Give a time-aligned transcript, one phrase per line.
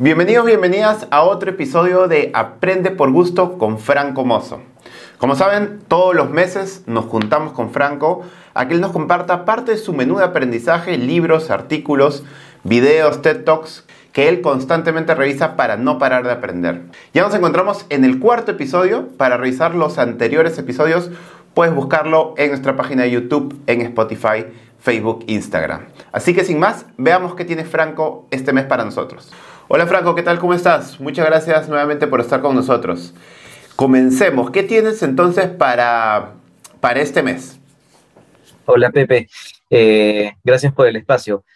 [0.00, 4.60] Bienvenidos, bienvenidas a otro episodio de Aprende por Gusto con Franco Mozo.
[5.18, 8.22] Como saben, todos los meses nos juntamos con Franco
[8.54, 12.24] a que él nos comparta parte de su menú de aprendizaje, libros, artículos,
[12.64, 16.82] videos, TED Talks que él constantemente revisa para no parar de aprender.
[17.12, 19.08] Ya nos encontramos en el cuarto episodio.
[19.16, 21.10] Para revisar los anteriores episodios,
[21.54, 24.46] puedes buscarlo en nuestra página de YouTube, en Spotify,
[24.84, 25.86] Facebook, Instagram.
[26.12, 29.32] Así que sin más, veamos qué tiene Franco este mes para nosotros.
[29.66, 30.38] Hola Franco, ¿qué tal?
[30.38, 31.00] ¿Cómo estás?
[31.00, 33.14] Muchas gracias nuevamente por estar con nosotros.
[33.76, 34.50] Comencemos.
[34.50, 36.34] ¿Qué tienes entonces para,
[36.80, 37.58] para este mes?
[38.66, 39.30] Hola Pepe,
[39.70, 41.46] eh, gracias por el espacio.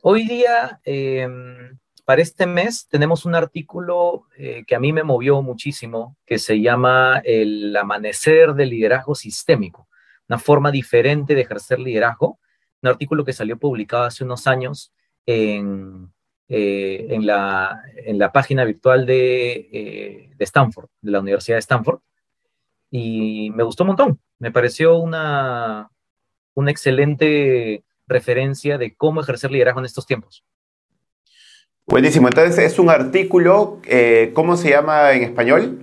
[0.00, 5.42] Hoy día, em, para este mes, tenemos un artículo eh, que a mí me movió
[5.42, 9.88] muchísimo, que se llama El amanecer del liderazgo sistémico,
[10.26, 12.38] una forma diferente de ejercer liderazgo,
[12.82, 14.92] un artículo que salió publicado hace unos años
[15.26, 16.10] en
[16.50, 21.60] eh, en, la, en, la, página virtual de, eh, de, Stanford, de la Universidad de
[21.60, 22.00] Stanford,
[22.90, 24.20] y me gustó un montón.
[24.38, 25.90] Me pareció una,
[26.54, 30.42] una excelente referencia de cómo ejercer liderazgo en estos tiempos.
[31.86, 35.82] Buenísimo, entonces es un artículo, eh, ¿cómo se llama en español?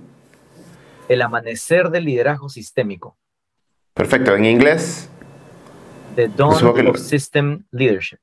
[1.08, 3.16] El amanecer del liderazgo sistémico.
[3.94, 5.08] Perfecto, en inglés.
[6.16, 8.20] The Dawn of System Leadership.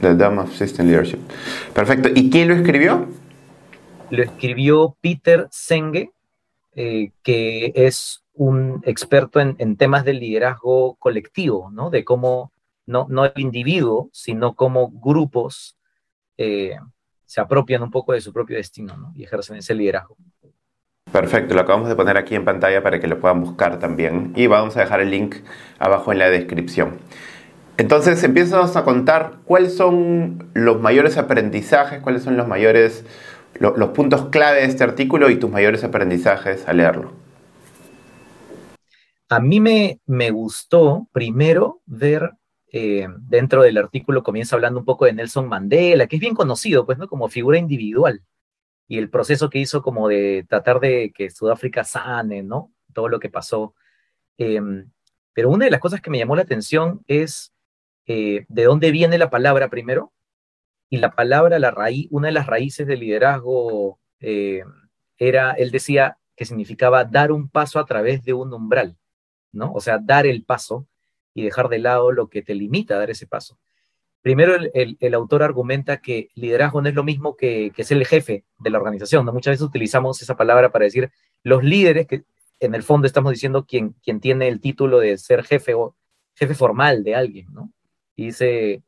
[0.00, 1.20] The Dam of System Leadership.
[1.74, 2.08] Perfecto.
[2.14, 3.06] ¿Y quién lo escribió?
[4.10, 6.10] Lo escribió Peter Senge,
[6.74, 11.90] eh, que es un experto en, temas de liderazgo colectivo, ¿no?
[11.90, 12.52] De cómo,
[12.86, 15.76] no, no el individuo, sino cómo grupos
[16.38, 16.76] eh,
[17.26, 19.12] se apropian un poco de su propio destino, ¿no?
[19.14, 20.16] Y ejercen ese liderazgo.
[21.12, 24.32] Perfecto, lo acabamos de poner aquí en pantalla para que lo puedan buscar también.
[24.36, 25.36] Y vamos a dejar el link
[25.78, 26.98] abajo en la descripción.
[27.78, 33.04] Entonces empiezas a contar cuáles son los mayores aprendizajes, cuáles son los mayores,
[33.60, 37.12] los puntos clave de este artículo y tus mayores aprendizajes al leerlo.
[39.30, 42.32] A mí me, me gustó primero ver
[42.70, 46.84] eh, dentro del artículo comienza hablando un poco de Nelson Mandela, que es bien conocido,
[46.84, 47.08] pues, ¿no?
[47.08, 48.22] Como figura individual.
[48.88, 52.72] Y el proceso que hizo como de tratar de que Sudáfrica sane, ¿no?
[52.92, 53.74] Todo lo que pasó.
[54.38, 54.90] Em,
[55.34, 57.52] pero una de las cosas que me llamó la atención es
[58.06, 60.12] eh, de dónde viene la palabra primero,
[60.90, 64.62] y la palabra, la raíz, una de las raíces del liderazgo eh,
[65.18, 68.96] era, él decía que significaba dar un paso a través de un umbral,
[69.52, 69.72] ¿no?
[69.72, 70.86] O sea, dar el paso
[71.34, 73.58] y dejar de lado lo que te limita a dar ese paso.
[74.22, 78.44] Primero, el, autor argumenta que liderazgo no es lo mismo que, que, ser el jefe
[78.58, 79.24] de la organización.
[79.26, 81.10] Muchas veces utilizamos esa palabra para decir
[81.44, 82.24] los líderes, que
[82.60, 85.96] en el fondo estamos diciendo quien, tiene el título de ser jefe o
[86.34, 87.48] jefe formal de alguien,
[88.16, 88.82] y dice,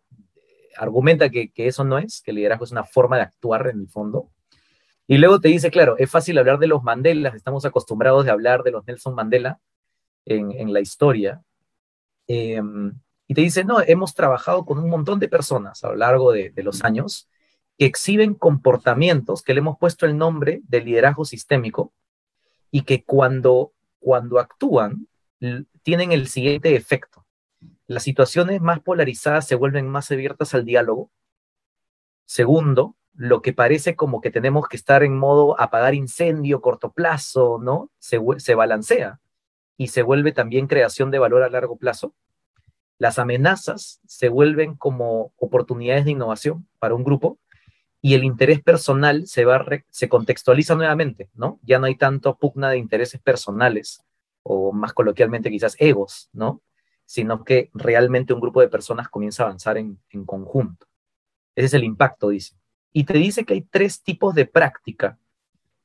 [0.77, 3.89] argumenta que, eso no es, que el liderazgo es una forma de actuar en el
[3.89, 4.31] fondo.
[5.07, 8.63] Y luego te dice, claro, es fácil hablar de los Mandelas, estamos acostumbrados de hablar
[8.63, 9.61] de los Nelson Mandela
[10.25, 11.43] en, la historia.
[12.29, 12.93] Em,
[13.31, 16.53] y te dice, no, hemos trabajado con un montón de personas a lo largo de,
[16.57, 17.29] los años
[17.79, 21.93] que exhiben comportamientos que le hemos puesto el nombre de liderazgo sistémico
[22.73, 25.07] y que cuando, cuando actúan
[25.85, 27.25] tienen el siguiente efecto
[27.87, 31.13] las situaciones más polarizadas se vuelven más abiertas al diálogo.
[32.25, 37.61] Segundo, lo que parece como que tenemos que estar en modo apagar incendio, corto plazo,
[37.63, 37.93] ¿no?
[38.01, 39.21] Se balancea
[39.77, 42.13] y se vuelve también creación de valor a largo plazo.
[43.01, 47.39] Las amenazas se vuelven como oportunidades de innovación para un grupo
[48.01, 51.59] y el interés personal se, va se contextualiza nuevamente, ¿no?
[51.63, 54.05] Ya no hay tanto pugna de intereses personales
[54.43, 56.63] o más coloquialmente quizás egos, ¿no?
[57.11, 60.87] sino que realmente un grupo de personas comienza a avanzar en, conjunto.
[61.57, 62.55] Ese es el impacto, dice.
[62.93, 65.19] Y te dice que hay tres tipos de práctica.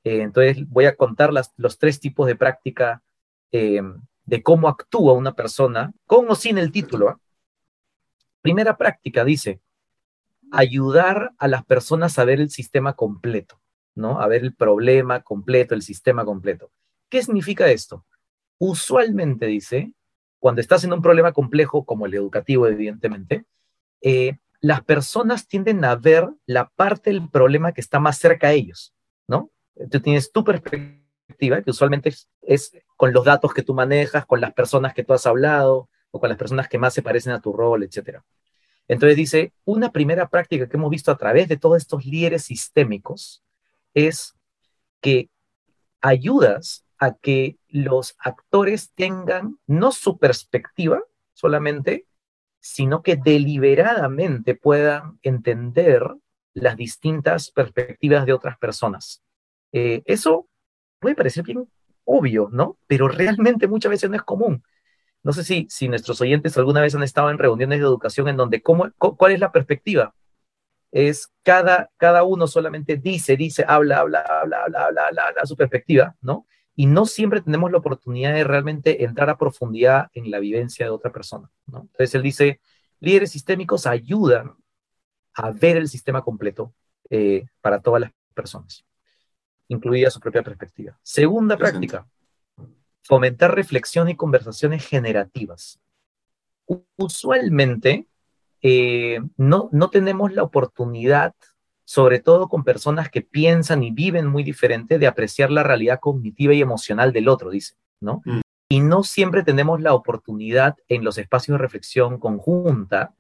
[0.04, 3.02] Eh, entonces voy a contar los tres tipos de práctica
[3.52, 3.82] eh,
[4.26, 7.10] de cómo actúa una persona, con o sin el título.
[7.10, 7.20] ¿ah?
[8.42, 9.62] Primera práctica, dice,
[10.52, 13.60] ayudar a las personas a ver el sistema completo,
[13.96, 14.20] ¿no?
[14.22, 16.72] A ver el problema completo, el sistema completo.
[17.10, 18.06] ¿Qué significa esto?
[18.58, 19.94] Usualmente, dice,
[20.40, 23.46] cuando estás en un problema complejo como el educativo, evidentemente,
[24.02, 28.52] eh, las personas tienden a ver la parte del problema que está más cerca a
[28.52, 28.94] ellos,
[29.28, 29.52] ¿no?
[29.92, 34.54] Tú tienes tu perspectiva, que usualmente es, con los datos que tú manejas, con las
[34.54, 37.52] personas que tú has hablado, o con las personas que más se parecen a tu
[37.52, 38.22] rol, etc.
[38.88, 43.44] Entonces dice, una primera práctica que hemos visto a través de todos estos líderes sistémicos
[43.94, 44.34] es
[45.02, 45.30] que
[46.02, 51.02] ayudas a que los actores tengan no su perspectiva
[51.34, 52.08] solamente,
[52.62, 56.04] sino que deliberadamente puedan entender
[56.54, 59.22] las distintas perspectivas de otras personas.
[59.74, 60.48] Eh, eso
[61.00, 61.68] puede parecer bien
[62.06, 62.78] obvio, ¿no?
[62.88, 64.64] Pero realmente muchas veces no es común.
[65.24, 68.38] No sé si, si nuestros oyentes alguna vez han estado en reuniones de educación en
[68.38, 70.14] donde, ¿cómo, ¿cuál es la perspectiva?
[70.92, 76.16] Es cada, cada uno solamente dice, dice, habla, habla, habla, habla, habla, habla, su perspectiva,
[76.22, 76.46] ¿no?
[76.76, 80.92] Y no siempre tenemos la oportunidad de realmente entrar a profundidad en la vivencia de
[80.92, 81.82] otra persona, ¿no?
[81.82, 82.62] Entonces él dice,
[83.00, 84.54] líderes sistémicos ayudan
[85.34, 86.74] a ver el sistema completo
[87.10, 88.86] eh, para todas las personas,
[89.68, 90.98] incluida su propia perspectiva.
[91.04, 92.08] Segunda práctica,
[93.04, 95.80] fomentar reflexión y conversaciones generativas.
[96.98, 98.08] Usualmente
[98.62, 101.36] eh, no, no tenemos la oportunidad,
[101.84, 106.54] sobre todo con personas que piensan y viven muy diferente, de apreciar la realidad cognitiva
[106.54, 108.22] y emocional del otro, dice, ¿no?
[108.26, 108.42] Mm.
[108.68, 113.14] Y no siempre tenemos la oportunidad en los espacios de reflexión conjunta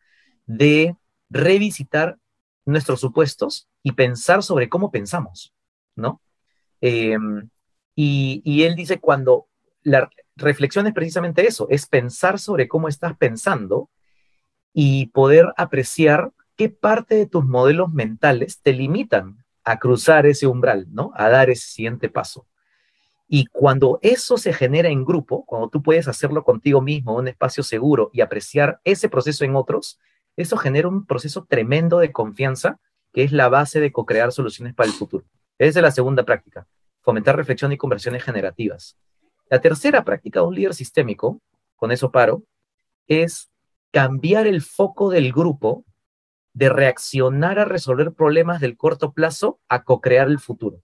[0.48, 0.96] de
[1.30, 2.18] revisitar
[2.66, 5.54] nuestros supuestos y pensar sobre cómo pensamos,
[5.96, 6.22] ¿no?
[6.82, 7.50] Em,
[7.96, 9.48] y, él dice, cuando
[9.84, 13.90] la reflexión es precisamente eso, es pensar sobre cómo estás pensando
[14.74, 20.88] y poder apreciar qué parte de tus modelos mentales te limitan a cruzar ese umbral,
[20.92, 21.12] ¿no?
[21.16, 22.46] A dar ese siguiente paso.
[23.28, 27.28] Y cuando eso se genera en grupo, cuando tú puedes hacerlo contigo mismo, en un
[27.30, 30.00] espacio seguro y apreciar ese proceso en otros,
[30.36, 32.80] eso genera un proceso tremendo de confianza
[33.14, 35.26] que es la base de co-crear soluciones para el futuro.
[35.58, 36.68] Esa es la segunda práctica,
[37.02, 38.98] fomentar reflexión y conversiones generativas.
[39.50, 41.42] La tercera práctica de un líder sistémico,
[41.76, 42.44] con eso paro,
[43.08, 43.50] es
[43.92, 45.86] cambiar el foco del grupo
[46.54, 50.82] de reaccionar a resolver problemas del corto plazo a co-crear el futuro.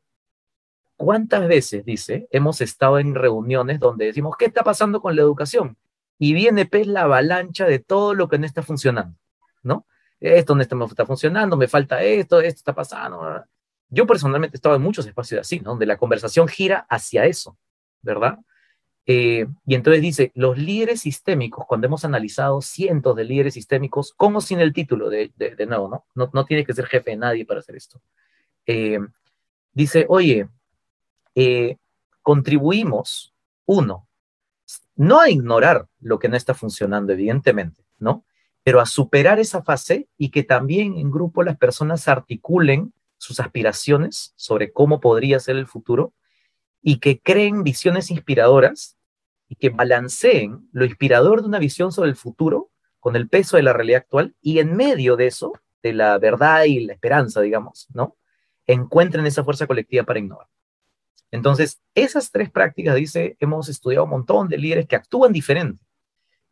[0.95, 5.77] ¿Cuántas veces, dice, hemos estado en reuniones donde decimos, ¿qué está pasando con la educación?
[6.19, 9.17] Y viene pues la avalancha de todo lo que no está funcionando.
[9.63, 9.87] ¿no?
[10.19, 13.43] Esto no está, funcionando, me falta esto, esto está pasando.
[13.91, 15.71] Yo personalmente he estado en muchos espacios así, ¿no?
[15.71, 17.57] Donde la conversación gira hacia eso,
[18.01, 18.39] ¿verdad?
[19.05, 24.41] Eh, y entonces dice, los líderes sistémicos, cuando hemos analizado cientos de líderes sistémicos, como
[24.41, 25.31] sin el título, de,
[25.67, 26.05] nuevo, ¿no?
[26.15, 26.29] ¿no?
[26.33, 26.45] ¿no?
[26.45, 28.01] tiene que ser jefe de nadie para hacer esto.
[28.65, 28.99] Eh,
[29.73, 30.47] dice, oye,
[31.35, 31.77] eh,
[32.21, 33.33] contribuimos,
[33.65, 34.07] uno,
[34.95, 38.23] no a ignorar lo que no está funcionando, evidentemente, ¿no?
[38.63, 44.33] pero a superar esa fase y que también en grupo las personas articulen sus aspiraciones
[44.35, 46.15] sobre cómo podría ser el futuro
[46.81, 48.97] y que creen visiones inspiradoras
[49.47, 53.63] y que balanceen lo inspirador de una visión sobre el futuro con el peso de
[53.63, 55.53] la realidad actual y en medio de eso,
[55.83, 58.17] de la verdad y la esperanza, digamos, ¿no?
[58.65, 60.47] Encuentren esa fuerza colectiva para innovar.
[61.29, 65.85] Entonces, esas tres prácticas, dice, hemos estudiado un montón de líderes que actúan diferente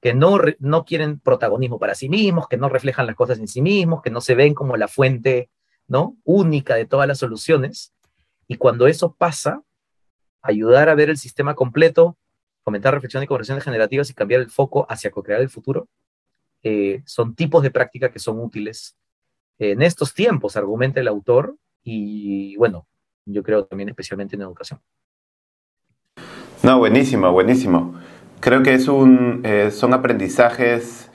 [0.01, 3.61] que no, no quieren protagonismo para sí mismos, que no reflejan las cosas en sí
[3.61, 5.49] mismos, que no se ven como la fuente
[5.89, 6.15] ¿no?
[6.23, 7.93] única de todas las soluciones.
[8.47, 9.63] Y cuando eso pasa,
[10.41, 12.17] ayudar a ver el sistema completo,
[12.63, 15.89] fomentar reflexión y conversaciones generativas y cambiar el foco hacia co-crear el futuro,
[16.63, 18.95] eh, son tipos de práctica que son útiles
[19.57, 22.87] en estos tiempos, argumenta el autor, y bueno,
[23.25, 24.79] yo creo también especialmente en educación.
[26.63, 27.99] No, buenísimo, buenísimo.
[28.39, 31.11] Creo que es un, eh, son aprendizajes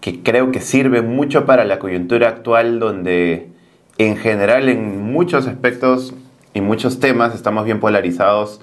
[0.00, 3.52] que creo que sirven mucho para la coyuntura actual donde
[3.98, 6.14] en general en muchos aspectos
[6.54, 8.60] y muchos temas estamos bien polarizados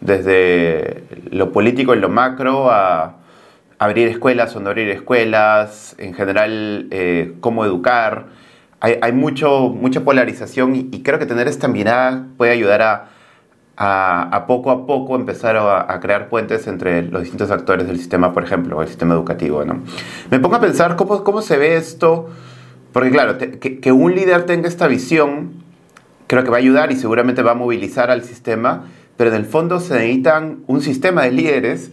[0.00, 3.16] desde lo político en lo macro a
[3.78, 8.26] abrir escuelas o no abrir escuelas, en general eh, cómo educar.
[8.80, 13.10] Hay, hay mucho, mucha polarización y creo que tener esta mirada puede ayudar a,
[13.82, 18.44] a, poco a poco empezar a, crear puentes entre los distintos actores del sistema, por
[18.44, 19.64] ejemplo, el sistema educativo.
[19.64, 19.82] ¿no?
[20.30, 22.28] Me pongo a pensar cómo, cómo se ve esto,
[22.92, 25.62] porque claro, que, un líder tenga esta visión,
[26.26, 29.46] creo que va a ayudar y seguramente va a movilizar al sistema, pero en el
[29.46, 31.90] fondo se necesitan un sistema de líderes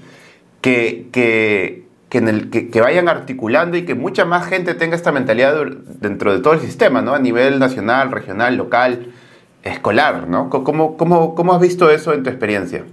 [0.62, 5.12] que, que, que, en el, que, vayan articulando y que mucha más gente tenga esta
[5.12, 5.66] mentalidad
[6.00, 7.14] dentro de todo el sistema, ¿no?
[7.14, 9.14] a nivel nacional, regional, local
[9.64, 10.50] escolar, ¿no?
[10.50, 12.86] ¿Cómo, cómo, cómo has visto eso en tu experiencia?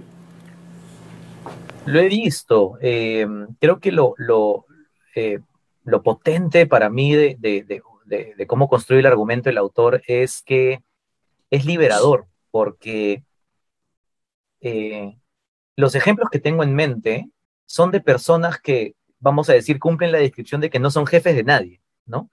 [1.85, 2.77] Lo he visto.
[2.81, 3.27] Eh,
[3.59, 4.65] creo que lo, lo,
[5.15, 5.39] eh,
[5.83, 7.37] lo, potente para mí de,
[8.47, 10.83] cómo construir el argumento del autor es que
[11.49, 13.23] es liberador, porque
[14.61, 15.17] eh,
[15.75, 17.29] los ejemplos que tengo en mente
[17.65, 21.35] son de personas que, vamos a decir, cumplen la descripción de que no son jefes
[21.35, 22.29] de nadie, ¿no?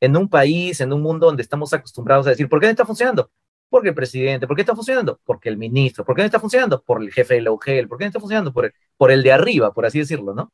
[0.00, 2.86] En un país, en un mundo donde estamos acostumbrados a decir, ¿por qué no está
[2.86, 3.30] funcionando?
[3.68, 5.20] Porque el presidente, ¿por qué está funcionando?
[5.24, 6.82] Porque el ministro, ¿por qué no está funcionando?
[6.82, 8.52] Por el jefe de la UGEL, ¿por qué no está funcionando?
[8.52, 10.52] Por el, por el de arriba, por así decirlo, ¿no?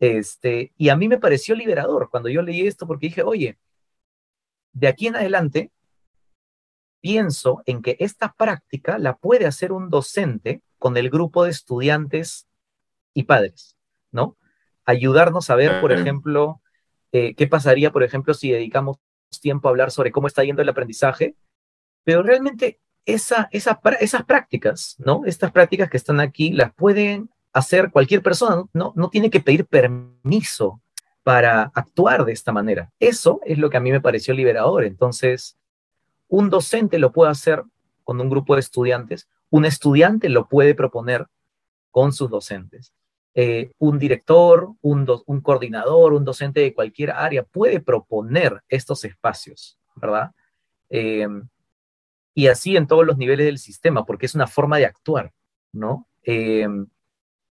[0.00, 3.58] Este, y a mí me pareció liberador cuando yo leí esto porque dije, oye,
[4.74, 5.70] de aquí en adelante
[7.00, 12.46] pienso en que esta práctica la puede hacer un docente con el grupo de estudiantes
[13.14, 13.76] y padres,
[14.10, 14.36] ¿no?
[14.84, 16.60] Ayudarnos a ver, por ejemplo,
[17.12, 18.98] eh, qué pasaría, por ejemplo, si dedicamos
[19.40, 21.36] tiempo a hablar sobre cómo está yendo el aprendizaje,
[22.04, 25.22] pero realmente esa, esa, esas prácticas, ¿no?
[25.24, 29.66] Estas prácticas que están aquí las pueden hacer cualquier persona, no, no tiene que pedir
[29.66, 30.82] permiso
[31.24, 32.92] para actuar de esta manera.
[33.00, 34.84] Eso es lo que a mí me pareció liberador.
[34.84, 35.58] Entonces,
[36.28, 37.64] un docente lo puede hacer
[38.04, 41.26] con un grupo de estudiantes, un estudiante lo puede proponer
[41.90, 42.92] con sus docentes.
[43.34, 45.06] Eh, un director, un,
[45.42, 50.32] coordinador, un docente de cualquier área puede proponer estos espacios, ¿verdad?
[50.90, 51.26] Eh,
[52.34, 55.32] y así en todos los niveles del sistema, porque es una forma de actuar,
[55.72, 56.06] ¿no?
[56.22, 56.68] Eh,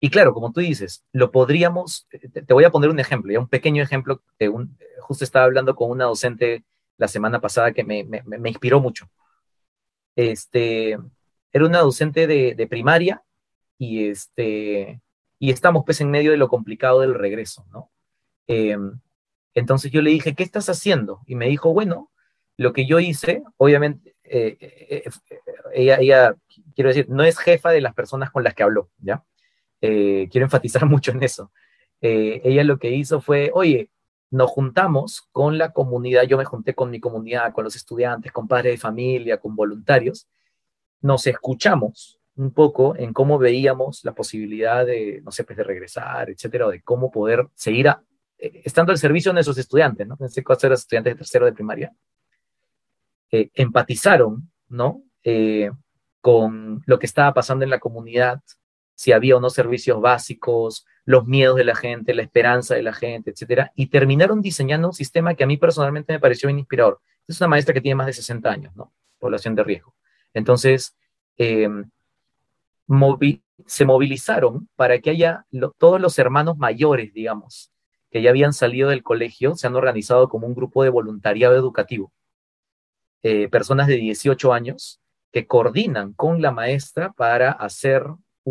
[0.00, 3.82] y claro, como tú dices, lo podríamos, te, voy a poner un ejemplo, un pequeño
[3.82, 6.64] ejemplo, de un, justo estaba hablando con una docente
[6.96, 8.06] la semana pasada que me,
[8.46, 9.10] inspiró mucho.
[10.16, 10.98] Este,
[11.52, 13.22] era una docente de, primaria
[13.78, 15.02] y, este,
[15.38, 17.90] y estamos pues en medio de lo complicado del regreso, ¿no?
[18.46, 18.76] Eh,
[19.54, 21.20] entonces yo le dije, ¿qué estás haciendo?
[21.26, 22.10] Y me dijo, bueno,
[22.56, 25.10] lo que yo hice, obviamente, eh, eh,
[25.74, 26.36] ella, ella,
[26.74, 29.24] quiero decir, no es jefa de las personas con las que habló, ¿ya?
[29.80, 31.52] Eh, quiero enfatizar mucho en eso.
[32.00, 33.90] Eh, ella lo que hizo fue, oye,
[34.30, 38.46] nos juntamos con la comunidad, yo me junté con mi comunidad, con los estudiantes, con
[38.46, 40.28] padres de familia, con voluntarios,
[41.00, 46.30] nos escuchamos un poco en cómo veíamos la posibilidad de, no sé, pues de regresar,
[46.30, 47.88] etcétera, o de cómo poder seguir
[48.38, 50.16] eh, estando al servicio de esos estudiantes, ¿no?
[50.18, 51.92] En este caso eran estudiantes de tercero de primaria.
[53.30, 55.02] empatizaron, ¿no?
[56.20, 58.40] con lo que estaba pasando en la comunidad,
[59.00, 62.92] si había o no servicios básicos, los miedos de la gente, la esperanza de la
[62.92, 67.00] gente, etcétera, y terminaron diseñando un sistema que a mí personalmente me pareció bien inspirador.
[67.26, 68.92] Es una maestra que tiene más de 60 años, ¿no?
[69.18, 69.94] Población de riesgo.
[70.34, 70.94] Entonces,
[71.38, 71.90] em,
[73.64, 75.46] se movilizaron para que haya
[75.78, 77.72] todos los hermanos mayores, digamos,
[78.10, 82.12] que ya habían salido del colegio, se han organizado como un grupo de voluntariado educativo.
[83.22, 85.00] Eh, personas de 18 años
[85.32, 88.04] que coordinan con la maestra para hacer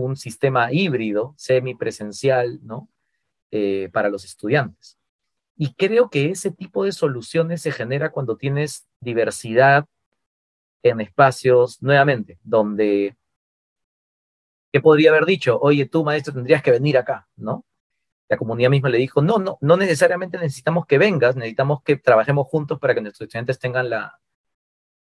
[0.04, 2.90] un sistema híbrido, semipresencial, ¿no?
[3.52, 4.98] Eh, para los estudiantes.
[5.58, 9.86] Y creo que ese tipo de soluciones se genera cuando tienes diversidad
[10.84, 13.18] en espacios, nuevamente, donde,
[14.72, 15.60] ¿qué podría haber dicho?
[15.60, 17.66] Oye, tú, maestro, tendrías que venir acá, ¿no?
[18.30, 22.48] La comunidad misma le dijo, no, no, no necesariamente necesitamos que vengas, necesitamos que trabajemos
[22.48, 24.20] juntos para que nuestros estudiantes tengan la,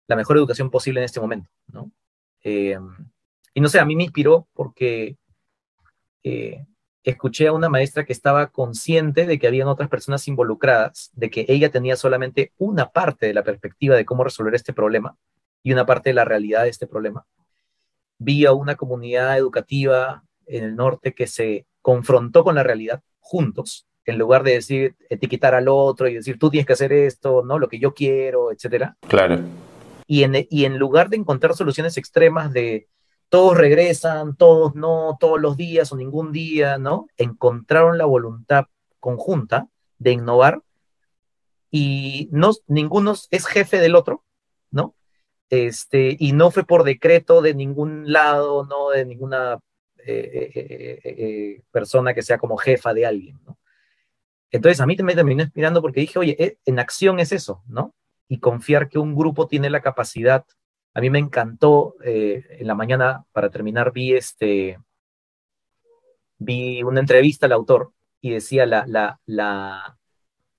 [0.08, 1.92] mejor educación posible en este momento, ¿no?
[2.44, 2.80] Eh,
[3.58, 5.18] y no sé, a mí me inspiró porque
[6.24, 6.64] eh,
[7.04, 11.44] escuché a una maestra que estaba consciente de que habían otras personas involucradas, de que
[11.48, 15.18] ella tenía solamente una parte de la perspectiva de cómo resolver este problema
[15.64, 17.26] y una parte de la realidad de este problema.
[18.20, 23.88] Vi a una comunidad educativa en el norte que se confrontó con la realidad juntos,
[24.06, 27.58] en lugar de decir, etiquetar al otro y decir, tú tienes que hacer esto, ¿no?
[27.58, 28.98] Lo que yo quiero, etcétera.
[29.08, 29.40] Claro.
[30.06, 32.88] Y en, y en lugar de encontrar soluciones extremas de
[33.30, 37.08] todos regresan, todos no, todos los días o ningún día, ¿no?
[37.18, 38.66] Encontraron la voluntad
[39.00, 39.68] conjunta
[39.98, 40.62] de innovar
[41.70, 44.24] y no, ninguno es jefe del otro,
[44.72, 44.96] ¿no?
[45.50, 49.60] Este, y no fue por decreto de ningún lado, no de ninguna
[49.98, 53.58] eh, eh, eh, persona que sea como jefa de alguien, ¿no?
[54.50, 57.94] Entonces a mí me terminó inspirando porque dije, oye, en acción es eso, ¿no?
[58.30, 60.46] Y confiar que un grupo tiene la capacidad
[60.98, 64.80] a mí me encantó, eh, en la mañana, para terminar, vi, este,
[66.40, 69.96] vi una entrevista al autor y decía la, la, la,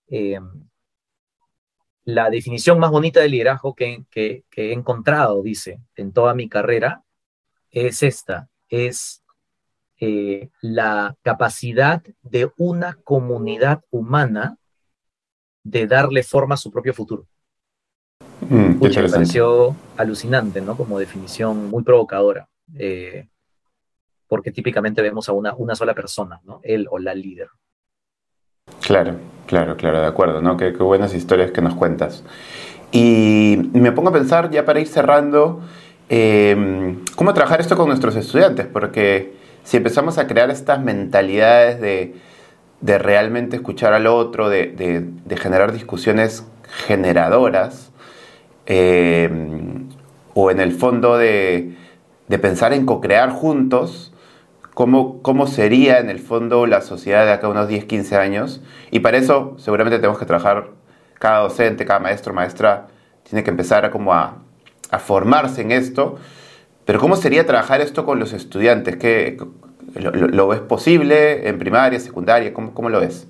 [0.07, 0.69] em,
[2.05, 7.03] la definición más bonita de liderazgo que, que, he encontrado, dice, en toda mi carrera,
[7.73, 9.25] es esta, es
[9.99, 14.57] eh, la capacidad de una comunidad humana
[15.65, 17.27] de darle forma a su propio futuro.
[18.49, 20.77] Mm, me pareció alucinante, ¿no?
[20.77, 22.49] Como definición muy provocadora.
[22.79, 23.29] Eh,
[24.27, 26.61] porque típicamente vemos a una, una sola persona, ¿no?
[26.63, 27.49] Él o la líder.
[28.81, 30.57] Claro, claro, claro, de acuerdo, ¿no?
[30.57, 32.25] Qué, buenas historias que nos cuentas.
[32.93, 35.61] Y me pongo a pensar, ya para ir cerrando,
[36.09, 39.35] em, cómo trabajar esto con nuestros estudiantes, porque
[39.65, 42.15] si empezamos a crear estas mentalidades de,
[42.81, 46.47] de realmente escuchar al otro, de, de, de generar discusiones
[46.87, 47.93] generadoras,
[48.69, 49.29] eh,
[50.35, 51.75] o en el fondo de,
[52.41, 54.13] pensar en co-crear juntos
[54.75, 58.61] cómo, cómo sería en el fondo la sociedad de acá unos 10, 15 años.
[58.93, 60.69] Y para eso seguramente tenemos que trabajar
[61.15, 62.87] cada docente, cada maestro, maestra,
[63.25, 64.37] tiene que empezar a como a,
[64.91, 66.19] a formarse en esto,
[66.85, 68.97] pero ¿cómo sería trabajar esto con los estudiantes?
[68.97, 69.37] ¿Qué,
[69.95, 72.55] lo, ves posible en primaria, secundaria?
[72.55, 73.29] ¿Cómo, cómo lo ves?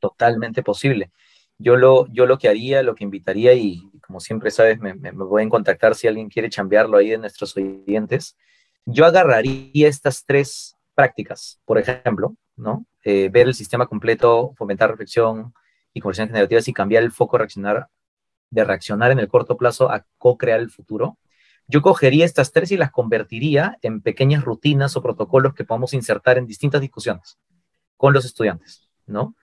[0.00, 1.10] Totalmente posible.
[1.58, 5.12] Yo lo, yo lo que haría, lo que invitaría, y como siempre sabes, me, me,
[5.12, 8.36] me pueden contactar si alguien quiere chambearlo ahí de nuestros oyentes,
[8.84, 12.86] yo agarraría estas tres prácticas, por ejemplo, ¿no?
[13.04, 15.52] Eh, ver el sistema completo, fomentar reflexión
[15.92, 17.38] y conversaciones generativas y cambiar el foco
[18.50, 21.18] de reaccionar en el corto plazo a co-crear el futuro.
[21.68, 26.38] Yo cogería estas tres y las convertiría en pequeñas rutinas o protocolos que podamos insertar
[26.38, 27.38] en distintas discusiones
[27.96, 29.34] con los estudiantes, ¿no?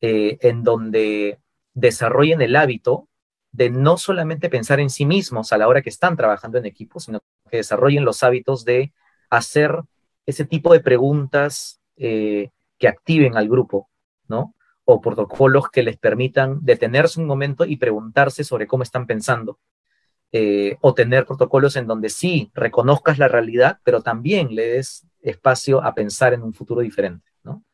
[0.00, 1.38] Eh, en donde
[1.74, 3.08] desarrollen el hábito
[3.56, 7.00] de no solamente pensar en sí mismos a la hora que están trabajando en equipo,
[7.00, 7.20] sino
[7.50, 8.92] que desarrollen los hábitos de
[9.30, 9.80] hacer
[10.26, 13.88] ese tipo de preguntas eh, que activen al grupo,
[14.28, 14.54] ¿no?
[14.84, 19.58] O protocolos que les permitan detenerse un momento y preguntarse sobre cómo están pensando.
[20.32, 25.82] Eh, o tener protocolos en donde sí reconozcas la realidad, pero también le des espacio
[25.82, 27.64] a pensar en un futuro diferente, ¿no?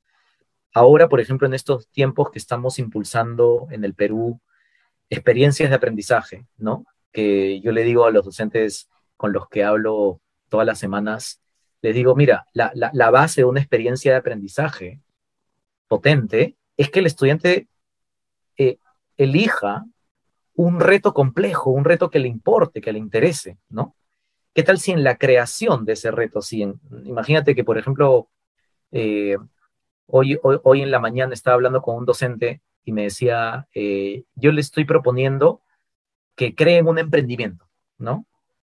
[0.75, 4.41] Ahora, por ejemplo, en estos tiempos que estamos impulsando en el Perú,
[5.13, 6.87] experiencias de aprendizaje, ¿no?
[7.13, 11.43] Que yo le digo a los docentes con los que hablo todas las semanas,
[11.83, 15.01] les digo, mira, la, base de una experiencia de aprendizaje
[15.87, 17.69] potente es que el estudiante
[18.57, 18.79] eh,
[19.19, 19.85] elija
[20.55, 23.95] un reto complejo, un reto que le importe, que le interese, ¿no?
[24.55, 26.63] ¿Qué tal si en la creación de ese reto, si
[27.05, 28.31] imagínate que, por ejemplo,
[28.93, 29.37] eh,
[30.07, 34.53] hoy, hoy, en la mañana estaba hablando con un docente y me decía, eh, yo
[34.53, 35.63] le estoy proponiendo
[36.35, 38.27] que creen un emprendimiento, ¿no?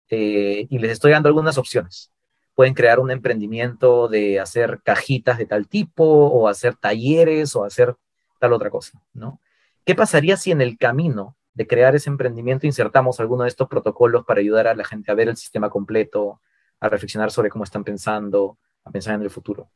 [0.07, 2.13] y les estoy dando algunas opciones
[2.55, 7.95] pueden crear un emprendimiento de hacer cajitas de tal tipo o hacer talleres o hacer
[8.39, 9.39] tal otra cosa, ¿no?
[9.83, 14.25] ¿Qué pasaría si en el camino de crear ese emprendimiento insertamos alguno de estos protocolos
[14.25, 16.41] para ayudar a la gente a ver el sistema completo,
[16.79, 19.69] a reflexionar sobre cómo están pensando, a pensar en el futuro?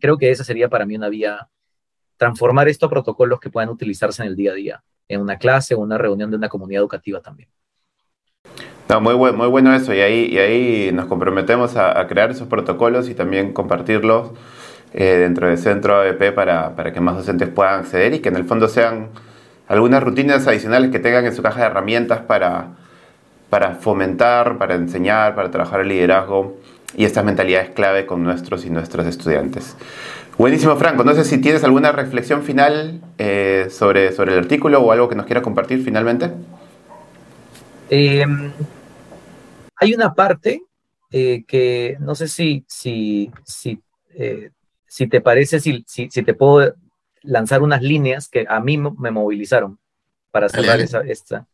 [0.00, 1.48] Creo que esa sería para mí una vía,
[2.20, 5.78] transformar estos protocolos que puedan utilizarse en el día a día, en una clase o
[5.78, 7.48] una reunión de una comunidad educativa también.
[8.90, 13.08] No, muy, muy bueno eso y ahí, y ahí nos comprometemos a, crear esos protocolos
[13.08, 14.32] y también compartirlos
[14.92, 18.36] eh, dentro del centro ABP para, para, que más docentes puedan acceder y que en
[18.36, 19.08] el fondo sean
[19.66, 22.72] algunas rutinas adicionales que tengan en su caja de herramientas para,
[23.48, 26.58] para fomentar, para enseñar, para trabajar el liderazgo
[26.94, 29.74] y estas mentalidades clave con nuestros y nuestros estudiantes.
[30.40, 31.04] Buenísimo, Franco.
[31.04, 35.14] No sé si tienes alguna reflexión final eh, sobre, sobre el artículo o algo que
[35.14, 36.30] nos quieras compartir finalmente.
[37.90, 38.24] Eh,
[39.76, 40.62] hay una parte
[41.10, 43.82] eh, que no sé si, si, si,
[44.14, 44.48] eh,
[44.86, 46.74] si te parece, si, si, te puedo
[47.20, 49.78] lanzar unas líneas que a mí me movilizaron
[50.30, 51.48] para cerrar esa, esta.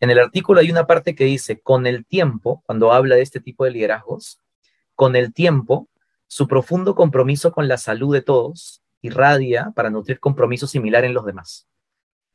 [0.00, 3.40] En el artículo hay una parte que dice, con el tiempo, cuando habla de este
[3.40, 4.40] tipo de liderazgos,
[4.94, 5.90] con el tiempo,
[6.30, 11.24] su profundo compromiso con la salud de todos irradia para nutrir compromiso similar en los
[11.24, 11.66] demás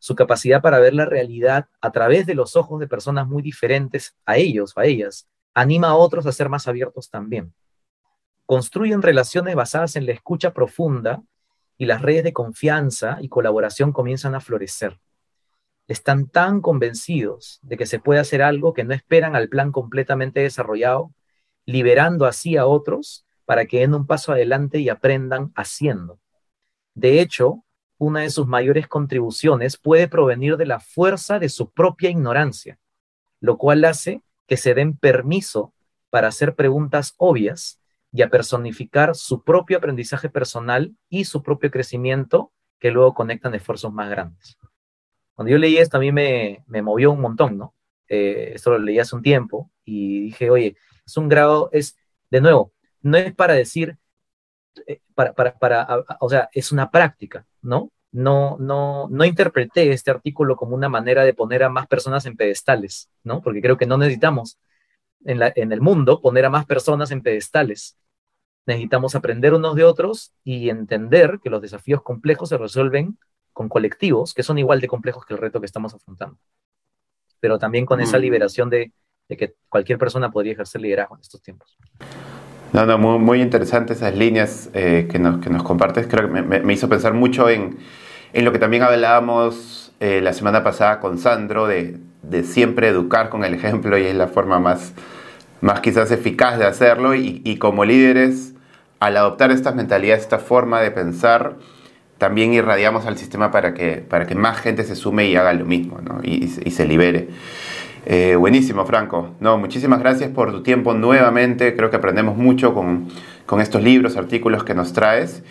[0.06, 4.16] su capacidad para ver la realidad a través de los ojos de personas muy diferentes
[4.24, 7.56] a ellos o a ellas, anima a otros a ser más abiertos también.
[8.46, 11.24] Construyen relaciones basadas en la escucha profunda
[11.80, 15.00] y las redes de confianza y colaboración comienzan a florecer.
[15.88, 20.40] Están tan convencidos de que se puede hacer algo que no esperan al plan completamente
[20.40, 21.16] desarrollado,
[21.66, 26.20] liberando así a otros para que den un paso adelante y aprendan haciendo.
[26.94, 27.64] De hecho,
[27.98, 32.80] una de sus mayores contribuciones puede provenir de la fuerza de su propia ignorancia,
[33.40, 35.74] lo cual hace que se den permiso
[36.10, 37.80] para hacer preguntas obvias
[38.12, 43.92] y a personificar su propio aprendizaje personal y su propio crecimiento que luego conectan esfuerzos
[43.94, 44.58] más grandes.
[45.34, 47.74] Cuando yo leí esto a mí me, movió un montón, ¿no?
[48.08, 51.98] Eh, esto lo leí hace un tiempo y dije, oye, es un grado, es,
[52.30, 52.72] de nuevo,
[53.06, 53.98] no es para decir,
[54.88, 55.88] eh, para, para, para,
[56.20, 57.92] o sea, es una práctica, ¿no?
[58.12, 62.36] No, no, no interpreté este artículo como una manera de poner a más personas en
[62.36, 63.42] pedestales, ¿no?
[63.44, 64.58] Porque creo que no necesitamos
[65.24, 67.96] en, la, en el mundo poner a más personas en pedestales.
[68.66, 73.20] Necesitamos aprender unos de otros y entender que los desafíos complejos se resuelven
[73.54, 76.40] con colectivos que son igual de complejos que el reto que estamos afrontando.
[77.40, 78.22] Pero también con esa mm.
[78.22, 78.94] liberación de,
[79.30, 81.78] de que cualquier persona podría ejercer liderazgo en estos tiempos.
[82.74, 86.08] No, no, muy, muy interesantes esas líneas eh, que, nos, que, nos, compartes.
[86.08, 87.78] Creo que me, hizo pensar mucho en,
[88.34, 93.30] en, lo que también hablábamos eh, la semana pasada con Sandro, de, de, siempre educar
[93.30, 94.94] con el ejemplo y es la forma más,
[95.62, 97.16] más quizás eficaz de hacerlo.
[97.16, 98.54] Y, y, como líderes,
[99.00, 101.56] al adoptar estas mentalidades, esta forma de pensar,
[102.18, 105.66] también irradiamos al sistema para que, para que más gente se sume y haga lo
[105.66, 106.20] mismo ¿no?
[106.24, 107.30] y se libere.
[108.06, 109.32] Eh, buenísimo, Franco.
[109.40, 111.76] No, muchísimas gracias por tu tiempo nuevamente.
[111.76, 113.08] Creo que aprendemos mucho con,
[113.46, 115.44] con estos libros, artículos que nos traes.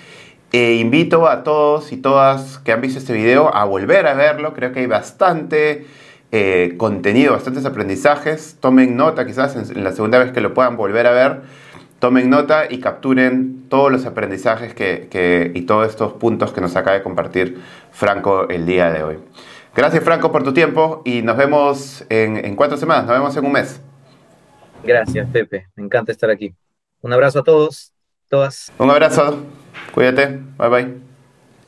[0.53, 4.55] Eh, invito a todos y todas que han visto este video a volver a verlo.
[4.55, 5.85] Creo que hay bastante
[6.31, 8.57] eh, contenido, bastantes aprendizajes.
[8.61, 11.41] Tomen nota, quizás en, la segunda vez que lo puedan volver a ver.
[11.99, 16.97] Tomen nota y capturen todos los aprendizajes que, y todos estos puntos que nos acaba
[16.97, 19.19] de compartir Franco el día de hoy.
[19.75, 23.45] Gracias Franco por tu tiempo y nos vemos en, en cuatro semanas, nos vemos en
[23.45, 23.81] un mes.
[24.85, 26.55] Gracias Pepe, me encanta estar aquí.
[27.01, 27.93] Un abrazo a todos,
[28.29, 28.73] todas.
[28.79, 29.45] Un abrazo.
[29.93, 30.41] Cuídate.
[30.59, 30.95] Bye bye.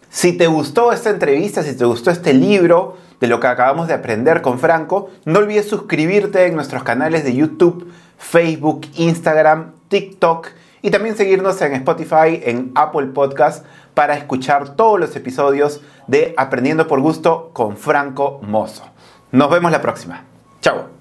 [0.09, 3.95] Si te gustó esta entrevista, si te gustó este libro de lo que acabamos de
[3.95, 10.49] aprender con Franco, no olvides suscribirte en nuestros canales de YouTube, Facebook, Instagram, TikTok
[10.83, 16.87] y también seguirnos en Spotify, en Apple Podcast para escuchar todos los episodios de Aprendiendo
[16.87, 18.85] por Gusto con Franco Mozo.
[19.33, 20.25] Nos vemos la próxima.
[20.61, 20.96] Chao.